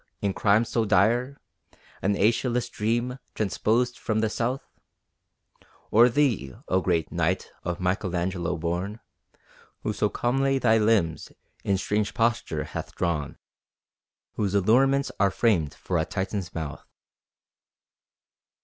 in 0.19 0.33
crime 0.33 0.65
so 0.65 0.83
dire; 0.83 1.37
An 2.01 2.15
Æschylus 2.15 2.71
dream 2.71 3.19
transposed 3.35 3.99
from 3.99 4.19
the 4.19 4.31
South 4.31 4.63
Or 5.91 6.09
thee, 6.09 6.55
oh 6.67 6.81
great 6.81 7.11
"Night" 7.11 7.51
of 7.63 7.79
Michael 7.79 8.15
Angelo 8.15 8.57
born, 8.57 8.99
Who 9.83 9.93
so 9.93 10.09
calmly 10.09 10.57
thy 10.57 10.79
limbs 10.79 11.31
in 11.63 11.77
strange 11.77 12.15
posture 12.15 12.63
hath 12.63 12.95
drawn, 12.95 13.37
Whose 14.37 14.55
allurements 14.55 15.11
are 15.19 15.29
framed 15.29 15.75
for 15.75 15.99
a 15.99 16.05
Titan's 16.05 16.55
mouth. 16.55 16.83